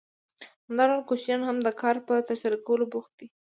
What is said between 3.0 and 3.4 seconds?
دي